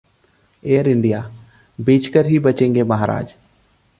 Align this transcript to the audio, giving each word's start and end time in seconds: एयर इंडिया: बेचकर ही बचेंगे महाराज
एयर 0.63 0.87
इंडिया: 0.89 1.19
बेचकर 1.79 2.25
ही 2.25 2.39
बचेंगे 2.39 2.83
महाराज 2.83 3.33